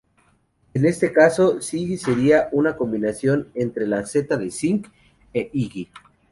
[0.73, 4.87] En este caso, Ziggy sería una combinación entre la Z de Zinc
[5.31, 5.91] e Iggy.